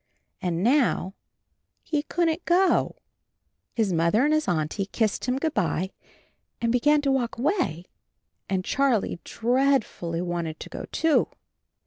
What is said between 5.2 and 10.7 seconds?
him good by and began to walk away, and Charlie dreadfully wanted to